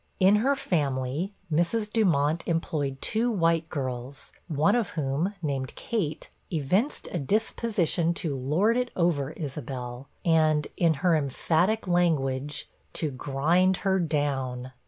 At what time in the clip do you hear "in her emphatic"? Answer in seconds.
10.75-11.87